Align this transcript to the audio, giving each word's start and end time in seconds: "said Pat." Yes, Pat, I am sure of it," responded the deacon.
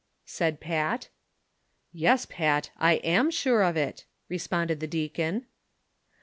"said 0.25 0.59
Pat." 0.59 1.09
Yes, 1.93 2.25
Pat, 2.25 2.71
I 2.79 2.93
am 3.03 3.29
sure 3.29 3.61
of 3.61 3.77
it," 3.77 4.07
responded 4.29 4.79
the 4.79 4.87
deacon. 4.87 5.45